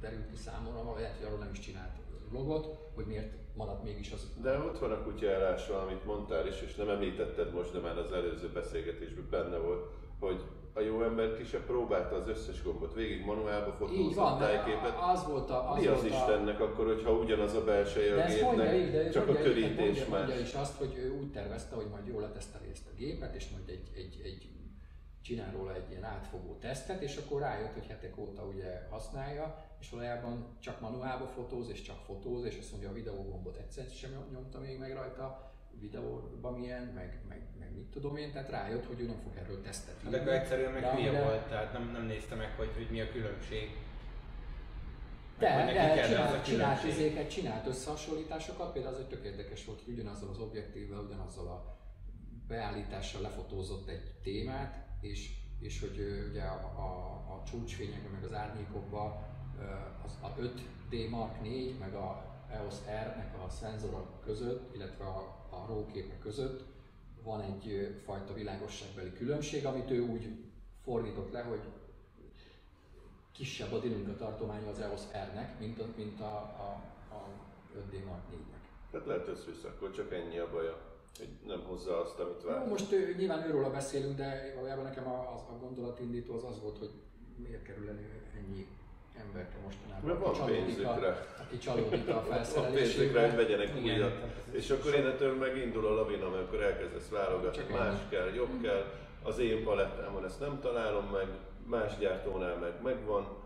derült 0.01 0.29
ki 0.29 0.37
számomra, 0.37 0.99
lehet, 0.99 1.15
hogy 1.17 1.25
arról 1.25 1.39
nem 1.39 1.51
is 1.51 1.59
csinált 1.59 1.95
vlogot, 2.29 2.77
hogy 2.95 3.05
miért 3.05 3.33
maradt 3.55 3.83
mégis 3.83 4.11
az. 4.11 4.27
De 4.41 4.59
ott 4.59 4.79
van 4.79 4.91
a 4.91 5.03
kutyállásra, 5.03 5.81
amit 5.81 6.05
mondtál 6.05 6.47
is, 6.47 6.61
és 6.61 6.75
nem 6.75 6.89
említetted 6.89 7.53
most, 7.53 7.71
de 7.71 7.79
már 7.79 7.97
az 7.97 8.11
előző 8.11 8.49
beszélgetésben 8.53 9.27
benne 9.29 9.57
volt, 9.57 9.85
hogy 10.19 10.41
a 10.77 10.81
jó 10.81 11.03
ember 11.03 11.37
ki 11.37 11.43
se 11.43 11.59
próbálta 11.59 12.15
az 12.15 12.27
összes 12.27 12.63
gombot 12.63 12.93
végig 12.93 13.25
manuálba 13.25 13.71
fotózni 13.71 14.15
a 14.15 14.37
tájképet. 14.39 14.95
Az 15.13 15.27
volt 15.27 15.49
a... 15.49 15.71
Az 15.71 15.79
Mi 15.79 15.87
az 15.87 16.01
volt 16.01 16.13
Istennek 16.13 16.59
a... 16.59 16.63
akkor, 16.63 16.85
hogyha 16.85 17.11
ugyanaz 17.11 17.53
a 17.53 17.63
belseje 17.63 18.23
a 18.23 18.27
gépnek, 18.27 18.91
de 18.91 19.09
csak 19.09 19.25
mondja, 19.25 19.43
a 19.43 19.47
körítés 19.47 19.77
mondja, 19.77 20.09
más? 20.09 20.25
Mondja 20.25 20.39
is 20.39 20.53
azt, 20.53 20.77
hogy 20.77 20.95
ő 20.95 21.17
úgy 21.19 21.31
tervezte, 21.31 21.75
hogy 21.75 21.87
majd 21.89 22.07
jól 22.07 22.21
leteszteli 22.21 22.69
ezt 22.71 22.87
a 22.87 22.95
gépet, 22.95 23.35
és 23.35 23.49
majd 23.49 23.69
egy, 23.69 23.91
egy, 23.95 24.21
egy 24.23 24.49
csinál 25.21 25.51
róla 25.51 25.75
egy 25.75 25.89
ilyen 25.89 26.03
átfogó 26.03 26.57
tesztet, 26.59 27.01
és 27.01 27.17
akkor 27.17 27.41
rájött, 27.41 27.73
hogy 27.73 27.85
hetek 27.87 28.17
óta 28.17 28.43
ugye 28.43 28.87
használja, 28.89 29.65
és 29.79 29.89
valójában 29.89 30.57
csak 30.59 30.79
manuálba 30.79 31.25
fotóz, 31.27 31.69
és 31.69 31.81
csak 31.81 31.97
fotóz, 32.05 32.45
és 32.45 32.57
azt 32.59 32.71
mondja, 32.71 32.89
a 32.89 32.93
videógombot 32.93 33.57
egyszer 33.57 33.85
sem 33.89 34.11
nyomta 34.31 34.59
még 34.59 34.79
meg 34.79 34.93
rajta, 34.93 35.51
videóban 35.79 36.53
milyen, 36.59 36.83
meg, 36.83 37.19
meg, 37.27 37.41
meg 37.59 37.73
mit 37.75 37.85
tudom 37.85 38.17
én, 38.17 38.31
tehát 38.31 38.49
rájött, 38.49 38.85
hogy 38.85 38.99
ő 38.99 39.05
nem 39.05 39.19
fog 39.23 39.35
erről 39.35 39.61
tesztet 39.61 39.95
írni. 40.05 40.17
De 40.17 40.39
egyszerűen 40.39 40.71
meg 40.71 40.83
hülye 40.83 41.11
de... 41.11 41.23
volt, 41.23 41.47
tehát 41.47 41.73
nem, 41.73 41.91
nem 41.91 42.05
nézte 42.05 42.35
meg, 42.35 42.53
hogy, 42.55 42.71
hogy 42.75 42.87
mi 42.91 43.01
a 43.01 43.11
különbség. 43.11 43.69
De, 45.39 45.65
de 45.73 46.07
csinált, 46.07 46.45
csinált, 46.45 46.83
izéket, 46.83 47.29
csinált 47.29 47.67
összehasonlításokat, 47.67 48.73
például 48.73 48.93
az 48.93 48.99
egy 48.99 49.07
tök 49.07 49.23
érdekes 49.23 49.65
volt, 49.65 49.81
hogy 49.81 49.93
ugyanazzal 49.93 50.29
az 50.29 50.39
objektívvel, 50.39 50.99
ugyanazzal 50.99 51.47
a 51.47 51.77
beállítással 52.47 53.21
lefotózott 53.21 53.89
egy 53.89 54.15
témát, 54.23 54.85
és, 55.01 55.29
és 55.59 55.79
hogy 55.79 56.25
ugye 56.29 56.43
a, 56.43 56.63
a, 56.63 56.89
a 57.33 57.43
csúcsfényekben, 57.43 58.11
meg 58.11 58.23
az 58.23 58.33
árnyékokban 58.33 59.25
az 60.03 60.17
a 60.21 60.35
5D 60.35 61.09
Mark 61.09 61.41
4, 61.41 61.77
meg 61.79 61.93
a 61.93 62.35
EOS 62.51 62.75
R-nek 62.85 63.35
a 63.45 63.49
szenzorok 63.49 64.21
között, 64.21 64.75
illetve 64.75 65.05
a, 65.05 65.46
a 65.63 65.65
RAW 65.67 65.85
képek 65.85 66.19
között 66.19 66.63
van 67.23 67.41
egy 67.41 67.95
fajta 68.05 68.33
világosságbeli 68.33 69.13
különbség, 69.13 69.65
amit 69.65 69.91
ő 69.91 70.01
úgy 70.01 70.27
fordított 70.83 71.31
le, 71.31 71.41
hogy 71.41 71.59
kisebb 73.31 73.71
a 73.73 73.79
dinamika 73.79 74.15
tartománya 74.15 74.69
az 74.69 74.79
EOS 74.79 75.01
R-nek, 75.11 75.59
mint 75.59 75.79
a, 75.79 75.85
mint 75.95 76.21
a, 76.21 76.35
a, 76.35 76.83
a 77.15 77.27
5D 77.75 78.05
Mark 78.05 78.21
4-nek. 78.31 78.91
Tehát 78.91 79.07
lehet 79.07 79.27
össze 79.27 79.67
akkor 79.67 79.91
csak 79.91 80.13
ennyi 80.13 80.37
a 80.37 80.49
baja, 80.51 80.77
hogy 81.17 81.29
nem 81.47 81.63
hozza 81.63 82.01
azt, 82.01 82.19
amit 82.19 82.43
vár. 82.43 82.67
Most 82.67 82.91
ő, 82.91 83.15
nyilván 83.17 83.47
őről 83.47 83.69
beszélünk, 83.69 84.17
de 84.17 84.51
valójában 84.55 84.83
nekem 84.83 85.07
a, 85.07 85.19
a, 85.19 85.47
a 85.51 85.57
gondolatindító 85.59 86.33
az 86.33 86.43
az 86.43 86.61
volt, 86.61 86.77
hogy 86.77 86.91
miért 87.35 87.63
kerül 87.63 87.89
elő 87.89 88.21
ennyi 88.37 88.67
emberke 89.25 89.57
mostanában. 89.63 90.09
Mert 90.09 90.37
van 90.37 90.45
pénzükre. 90.45 91.07
A, 91.07 91.41
aki 91.41 91.57
csalódik 91.57 92.07
a 92.07 92.21
felszerelésében. 92.29 92.63
Van 92.63 92.73
pénzükre, 92.73 93.27
hogy 93.27 93.35
vegyenek 93.35 93.75
újat. 93.83 94.15
És 94.51 94.69
akkor 94.69 94.95
innentől 94.95 95.35
meg 95.37 95.57
indul 95.57 95.85
a 95.85 95.93
lavina, 95.93 96.25
amikor 96.25 96.61
elkezdesz 96.61 97.09
válogatni, 97.09 97.57
Csak 97.57 97.69
más 97.69 97.87
ennyi. 97.99 98.09
kell, 98.09 98.33
jobb 98.33 98.61
kell, 98.61 98.83
az 99.23 99.39
én 99.39 99.63
palettámon 99.63 100.25
ezt 100.25 100.39
nem 100.39 100.59
találom 100.59 101.05
meg, 101.05 101.27
más 101.65 101.97
gyártónál 101.97 102.57
meg 102.57 102.81
megvan. 102.83 103.45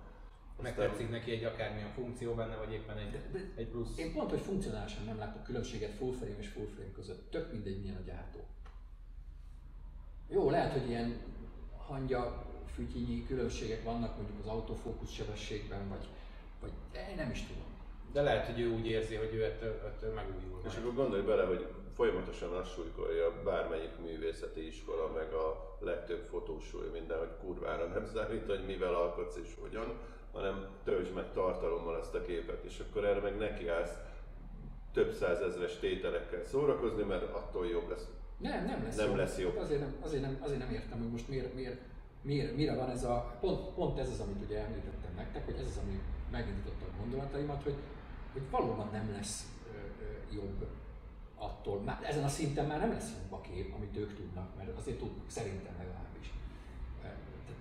Megtetszik 0.62 1.10
neki 1.10 1.32
egy 1.32 1.44
akármilyen 1.44 1.92
funkció 1.94 2.34
benne, 2.34 2.56
vagy 2.56 2.74
éppen 2.74 2.98
egy, 2.98 3.12
de, 3.12 3.30
de 3.32 3.52
egy 3.56 3.68
plusz. 3.68 3.98
Én 3.98 4.14
pont, 4.14 4.30
hogy 4.30 4.40
funkcionálisan 4.40 5.06
nem 5.06 5.18
látok 5.18 5.44
különbséget 5.44 5.94
full 5.94 6.14
frame 6.14 6.38
és 6.38 6.48
full 6.48 6.66
frame 6.66 6.92
között. 6.92 7.32
Tök 7.32 7.52
mindegy, 7.52 7.82
milyen 7.82 7.96
a 7.96 8.06
gyártó. 8.06 8.40
Jó, 10.28 10.50
lehet, 10.50 10.72
hogy 10.72 10.90
ilyen 10.90 11.22
hangya 11.78 12.51
fütyinyi 12.76 13.26
különbségek 13.28 13.84
vannak 13.84 14.16
mondjuk 14.16 14.40
az 14.40 14.48
autofókusz 14.48 15.12
sebességben, 15.12 15.90
vagy, 15.90 16.08
vagy 16.62 16.72
nem 17.16 17.32
is 17.32 17.42
tudom. 17.48 17.70
De 18.14 18.22
lehet, 18.22 18.46
hogy 18.46 18.60
ő 18.60 18.70
úgy 18.70 18.88
érzi, 18.88 19.16
hogy 19.16 19.34
ő 19.34 19.44
ettől, 19.44 19.82
ettől 19.86 20.14
megújul. 20.14 20.62
És 20.66 20.76
akkor 20.76 20.94
gondolj 20.94 21.22
bele, 21.22 21.44
hogy 21.44 21.68
folyamatosan 21.96 22.54
azt 22.54 22.74
súlykolja 22.74 23.42
bármelyik 23.44 23.98
művészeti 24.04 24.68
iskola, 24.68 25.12
meg 25.16 25.34
a 25.34 25.78
legtöbb 25.80 26.24
fotósúly 26.30 26.88
minden, 26.94 27.18
hogy 27.18 27.32
kurvára 27.42 27.86
nem 27.86 28.06
számít, 28.14 28.46
hogy 28.46 28.66
mivel 28.66 28.96
alkotsz 28.96 29.38
és 29.44 29.56
hogyan, 29.62 29.98
hanem 30.34 30.68
töltsd 30.84 31.14
meg 31.14 31.26
tartalommal 31.34 32.00
ezt 32.00 32.16
a 32.16 32.22
képet, 32.22 32.64
és 32.64 32.80
akkor 32.80 33.06
erre 33.06 33.20
meg 33.20 33.38
nekiállsz 33.38 33.96
több 34.94 35.12
százezres 35.14 35.78
tételekkel 35.80 36.44
szórakozni, 36.44 37.04
mert 37.04 37.36
attól 37.36 37.68
jobb 37.68 37.90
lesz. 37.90 38.08
Nem, 38.38 38.66
nem 38.66 38.84
lesz 38.84 38.96
nem 38.96 39.08
jobb. 39.08 39.18
Lesz 39.18 39.38
jobb. 39.38 39.58
Azért, 39.58 39.80
nem, 39.80 39.96
azért, 40.02 40.22
nem, 40.22 40.38
azért 40.42 40.60
nem 40.60 40.72
értem, 40.72 41.00
hogy 41.00 41.12
most 41.12 41.28
miért, 41.28 41.54
miért 41.54 41.82
miért, 42.22 42.56
mire 42.56 42.76
van 42.76 42.90
ez 42.90 43.04
a, 43.04 43.38
pont, 43.40 43.70
pont 43.70 44.00
ez 44.00 44.10
az, 44.10 44.20
amit 44.20 44.44
ugye 44.44 44.60
említettem 44.60 45.14
nektek, 45.16 45.46
hogy 45.46 45.56
ez 45.60 45.66
az, 45.66 45.80
ami 45.84 46.02
megindította 46.32 46.86
a 46.86 47.00
gondolataimat, 47.00 47.64
hogy, 47.64 47.76
hogy 48.34 48.42
valóban 48.50 48.90
nem 48.92 49.12
lesz 49.12 49.46
ö, 49.74 50.04
ö, 50.04 50.36
jobb 50.36 50.68
attól, 51.36 51.80
már 51.80 52.00
ezen 52.04 52.24
a 52.24 52.28
szinten 52.28 52.66
már 52.66 52.80
nem 52.80 52.92
lesz 52.92 53.12
jobb 53.22 53.40
a 53.40 53.42
kép, 53.42 53.74
amit 53.74 53.98
ők 53.98 54.16
tudnak, 54.16 54.58
mert 54.58 54.78
azért 54.78 54.98
tudnak, 54.98 55.30
szerintem 55.30 55.74
legalábbis. 55.78 56.34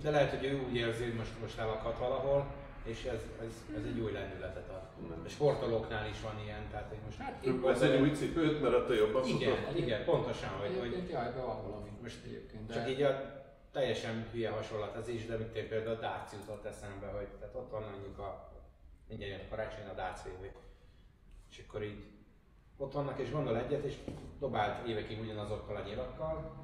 De 0.03 0.11
lehet, 0.11 0.31
hogy 0.31 0.45
ő 0.45 0.65
úgy 0.69 0.75
érzi, 0.75 1.05
hogy 1.05 1.15
most, 1.15 1.41
most 1.41 1.59
elakad 1.59 1.99
valahol, 1.99 2.53
és 2.85 3.05
ez, 3.05 3.21
ez, 3.41 3.77
ez 3.77 3.85
egy 3.85 4.01
új 4.01 4.13
lendületet 4.13 4.69
ad. 4.69 4.89
A 5.25 5.29
sportolóknál 5.29 6.09
is 6.09 6.21
van 6.21 6.41
ilyen, 6.45 6.63
tehát 6.71 6.89
hogy 6.89 6.99
most... 7.05 7.19
Hát, 7.19 7.45
én 7.45 7.61
vesz 7.61 7.81
egy 7.81 8.01
új 8.01 8.11
cipőt, 8.11 8.63
mert 8.63 8.75
attól 8.75 8.97
jobban 8.97 9.25
Igen, 9.27 9.57
futott. 9.57 9.79
igen, 9.79 10.05
pontosan, 10.05 10.49
hogy... 10.49 10.79
hogy 10.79 11.09
jaj, 11.11 11.33
be 11.33 11.41
van 11.41 11.63
valami 11.63 11.91
most 12.03 12.19
egyébként. 12.25 12.67
De... 12.67 12.75
Csak 12.75 12.91
így 12.91 13.03
a 13.03 13.41
teljesen 13.73 14.27
hülye 14.33 14.51
hasonlat 14.51 14.97
ez 14.97 15.09
is, 15.09 15.27
de 15.27 15.37
mint 15.37 15.51
például 15.51 15.97
a 15.97 16.01
Darts 16.01 16.33
jutott 16.33 16.65
eszembe, 16.65 17.07
hogy 17.07 17.27
tehát 17.39 17.55
ott 17.55 17.71
van 17.71 17.83
mondjuk 17.91 18.19
a, 18.19 18.53
mindjárt 19.09 19.33
jön 19.33 19.41
a 19.47 19.49
karácsony, 19.51 19.89
a 19.89 19.95
Darts 19.95 20.21
VV. 20.21 20.45
És 21.51 21.63
akkor 21.67 21.83
így 21.83 22.05
ott 22.77 22.93
vannak 22.93 23.19
és 23.19 23.31
gondol 23.31 23.59
egyet, 23.59 23.85
és 23.85 23.95
dobált 24.39 24.87
évekig 24.89 25.21
ugyanazokkal 25.21 25.77
a 25.77 25.83
nyilakkal. 25.89 26.59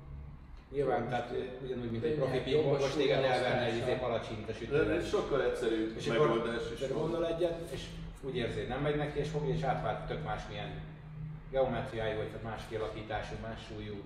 Nyilván, 0.70 1.08
tehát 1.08 1.34
ugyanúgy, 1.62 1.90
mint 1.90 2.04
egy 2.04 2.14
profi 2.14 2.38
pingpong, 2.38 2.80
most 2.80 2.96
téged 2.96 3.24
elverne 3.24 3.64
egy 3.64 3.76
izé 3.76 3.94
palacsint 3.94 4.48
a 4.48 4.52
sütőre. 4.52 4.94
Ez 4.94 5.08
sokkal 5.08 5.42
egyszerűbb 5.42 5.96
és 5.96 6.06
megoldás 6.06 6.70
is. 6.72 6.80
És 6.80 6.92
gondol 6.92 7.26
egyet, 7.26 7.70
és 7.70 7.86
úgy 8.22 8.36
érzi, 8.36 8.62
nem 8.62 8.80
megy 8.80 8.96
neki, 8.96 9.18
és 9.18 9.28
fogja 9.28 9.54
és 9.54 9.62
átvált 9.62 10.06
tök 10.06 10.20
milyen 10.48 10.82
geometriájú, 11.50 12.16
vagy 12.16 12.26
tehát 12.26 12.42
más 12.42 12.62
kialakítású, 12.68 13.34
más 13.42 13.60
súlyú 13.66 14.02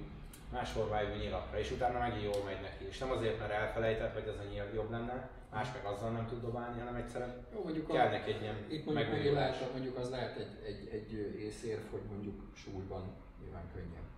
más 0.53 0.71
formájú 0.71 1.15
nyilakra, 1.15 1.59
és 1.59 1.71
utána 1.71 1.99
megint 1.99 2.23
jól 2.23 2.45
megy 2.45 2.61
neki. 2.61 2.85
És 2.85 2.99
nem 2.99 3.11
azért, 3.11 3.39
mert 3.39 3.53
elfelejtett, 3.53 4.13
hogy 4.13 4.29
ez 4.29 4.39
a 4.39 4.49
nyíl 4.51 4.71
jobb 4.75 4.91
lenne, 4.91 5.31
más 5.53 5.69
meg 5.73 5.85
azzal 5.85 6.11
nem 6.11 6.27
tud 6.27 6.41
dobálni, 6.41 6.79
hanem 6.79 6.95
egyszerűen 6.95 7.47
Jó, 7.55 7.63
mondjuk 7.63 7.87
kell 7.87 8.07
a, 8.07 8.11
neki 8.11 8.33
egy 8.33 8.43
ilyen 8.43 8.57
Itt 8.69 8.85
mondjuk 8.85 9.11
megint 9.11 9.35
lehet, 9.35 9.73
mondjuk 9.73 9.97
az 9.97 10.11
lehet 10.11 10.37
egy, 10.37 10.59
egy, 10.65 10.89
egy 10.93 11.13
észérv, 11.39 11.83
hogy 11.91 12.03
mondjuk 12.11 12.43
súlyban 12.55 13.15
nyilván 13.43 13.71
könnyebb 13.75 14.09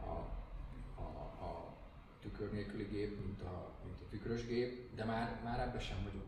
a, 0.00 0.10
a, 1.00 1.04
a 1.44 1.76
tükör 2.20 2.52
nélküli 2.52 2.84
gép, 2.84 3.24
mint 3.24 3.42
a, 3.42 3.70
mint 3.84 4.00
a 4.00 4.08
tükrös 4.10 4.46
gép, 4.46 4.94
de 4.94 5.04
már, 5.04 5.40
már 5.44 5.60
ebben 5.60 5.80
sem 5.80 6.02
vagyok 6.04 6.26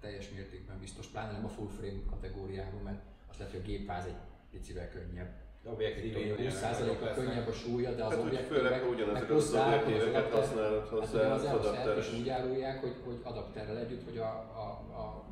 teljes 0.00 0.30
mértékben 0.30 0.78
biztos, 0.78 1.06
pláne 1.06 1.32
nem 1.32 1.44
a 1.44 1.48
full 1.48 1.68
frame 1.68 2.00
kategóriában, 2.10 2.82
mert 2.82 3.02
azt 3.28 3.38
lehet, 3.38 3.52
hogy 3.52 3.62
a 3.62 3.66
gépváz 3.66 4.06
egy 4.06 4.16
picivel 4.50 4.88
könnyebb 4.88 5.47
objektív 5.64 6.14
20%-a 6.38 7.14
könnyebb 7.14 7.48
a 7.48 7.52
súlya, 7.52 7.94
de 7.94 8.04
az 8.04 8.10
hát, 8.10 8.20
objektívek, 8.20 8.60
főleg, 8.60 8.80
ha 8.80 8.88
ugyanazokat 8.88 9.30
az 9.36 9.54
objektíveket 9.54 10.32
használod 10.32 10.86
hozzá, 10.88 11.22
hát, 11.22 11.32
az, 11.32 11.44
az 11.44 11.66
adapteres. 11.66 12.12
is 12.12 12.18
úgy 12.20 12.28
árulják, 12.28 12.80
hogy, 12.80 12.94
hogy 13.04 13.20
adapterrel 13.22 13.78
együtt, 13.78 14.04
hogy 14.04 14.18
a, 14.18 14.30
a, 14.62 14.66
a 15.00 15.24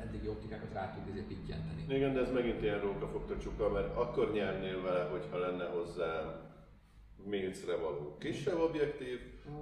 eddigi 0.00 0.28
optikákat 0.28 0.72
rá 0.72 0.94
tud 0.94 1.14
izé 1.14 1.20
pittyenteni. 1.20 1.84
Igen, 1.88 2.14
de 2.14 2.20
ez 2.20 2.30
megint 2.30 2.62
ilyen 2.62 2.80
rókafogta 2.80 3.38
csuka, 3.38 3.68
mert 3.68 3.96
akkor 3.96 4.32
nyernél 4.32 4.82
vele, 4.82 5.02
hogyha 5.02 5.38
lenne 5.38 5.64
hozzá 5.64 6.40
milcre 7.24 7.76
való 7.76 8.16
kisebb 8.18 8.58
objektív, 8.60 9.20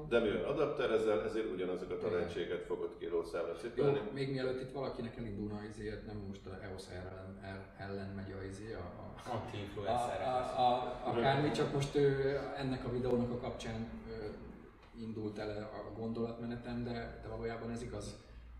de 0.08 0.20
mivel 0.20 0.44
adapterezel, 0.44 1.24
ezért 1.24 1.52
ugyanazokat 1.52 2.02
a 2.02 2.10
lehetséget 2.10 2.64
fogod 2.64 2.96
kilószámra 2.98 3.52
cipelni. 3.52 3.96
Jó, 3.96 4.12
még 4.12 4.30
mielőtt 4.30 4.60
itt 4.60 4.72
valakinek 4.72 5.16
elindulna 5.16 5.64
izért, 5.70 6.06
nem 6.06 6.16
most 6.28 6.46
a 6.46 6.62
EOS 6.62 6.82
ellen, 6.88 7.72
ellen 7.78 8.08
megy 8.08 8.32
a 8.40 8.44
izé, 8.44 8.72
a, 8.72 8.78
a. 8.78 9.14
A, 9.28 9.90
a, 9.90 10.62
a, 10.66 11.00
akármi, 11.04 11.50
csak 11.50 11.72
most 11.72 11.94
ő 11.94 12.38
ennek 12.56 12.84
a 12.84 12.90
videónak 12.90 13.30
a 13.30 13.38
kapcsán 13.38 13.88
ő, 14.08 14.34
indult 15.00 15.38
el 15.38 15.70
a 15.72 15.98
gondolatmenetem, 15.98 16.84
de, 16.84 17.20
de 17.22 17.28
valójában 17.28 17.70
ez 17.70 17.82
igaz, 17.82 18.16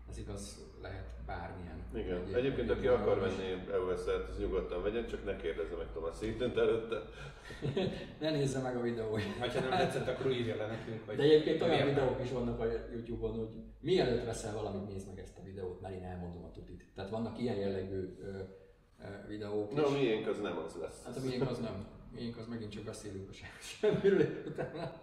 ez 0.09 0.17
igaz 0.17 0.65
lehet 0.81 1.05
bármilyen. 1.25 1.77
Igen. 1.93 2.21
Egy, 2.27 2.33
Egyébként, 2.33 2.69
aki 2.69 2.87
akar 2.87 3.19
venni 3.19 3.63
EOS-et, 3.71 4.29
az 4.29 4.39
nyugodtan 4.39 4.83
vegyen, 4.83 5.07
csak 5.07 5.25
ne 5.25 5.35
kérdezze 5.35 5.75
meg 5.75 5.87
Thomas 5.91 6.21
Eaton 6.21 6.59
előtte. 6.59 7.01
ne 8.21 8.31
nézze 8.31 8.59
meg 8.59 8.75
a 8.75 8.81
videóit. 8.81 9.37
Ha 9.39 9.59
nem 9.59 9.69
tetszett, 9.69 10.07
akkor 10.07 10.31
írja 10.31 10.55
le 10.55 10.67
nekünk. 10.67 11.05
Vagy 11.05 11.15
De 11.15 11.23
egyébként 11.23 11.61
olyan 11.61 11.87
videók 11.87 12.23
is 12.23 12.31
vannak 12.31 12.59
a 12.59 12.65
Youtube-on, 12.93 13.37
hogy 13.37 13.49
mielőtt 13.79 14.25
veszel 14.25 14.53
valamit, 14.53 14.87
nézd 14.87 15.07
meg 15.07 15.19
ezt 15.19 15.37
a 15.37 15.43
videót, 15.43 15.81
mert 15.81 15.95
én 15.95 16.03
elmondom 16.03 16.43
a 16.43 16.51
tutit. 16.51 16.85
Tehát 16.95 17.09
vannak 17.09 17.39
ilyen 17.39 17.55
jellegű 17.55 18.17
ö, 18.21 18.27
ö, 19.01 19.27
videók 19.27 19.71
is. 19.71 19.77
No, 19.77 19.89
miénk 19.89 20.27
az 20.27 20.39
nem 20.39 20.57
az 20.57 20.75
lesz. 20.81 21.05
Hát 21.05 21.17
a 21.17 21.19
miénk 21.25 21.49
az 21.49 21.59
nem. 21.59 21.87
Miénk 22.11 22.37
az 22.37 22.47
megint 22.47 22.71
csak 22.71 22.83
beszélünk 22.83 23.29
a 23.29 23.33
semmiről, 23.59 24.43
utána, 24.47 24.93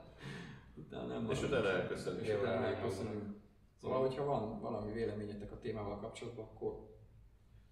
utána 0.75 1.07
nem 1.07 1.31
És 1.31 1.43
utána 1.43 1.69
elköszönünk. 1.69 2.27
És 2.27 2.35
utána 2.35 2.67
elköszönünk. 2.67 3.43
Szóval, 3.85 4.01
hogyha 4.01 4.25
van 4.25 4.61
valami 4.61 4.93
véleményetek 4.93 5.53
a 5.53 5.59
témával 5.59 5.99
kapcsolatban, 5.99 6.45
akkor 6.45 6.73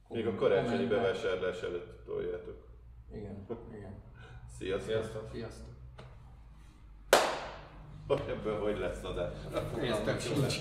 Még 0.09 0.27
a 0.27 0.35
karácsonyi 0.35 0.87
bevásárlás 0.87 1.63
előtt 1.63 2.05
toljátok. 2.05 2.69
Igen, 3.13 3.47
igen. 3.75 4.03
Sziasztok! 4.59 4.91
Sziasztok! 4.91 5.31
Sziasztok. 5.33 5.71
Ebből 8.29 8.61
hogy 8.61 8.79
lesz 8.79 9.05
adás? 9.05 9.33
Ez 9.81 10.01
tök 10.05 10.25
jó 10.25 10.43
lesz. 10.43 10.61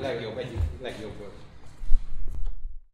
Legjobb, 0.00 0.36
egyik 0.36 0.60
legjobb 0.80 1.18
volt. 1.18 1.47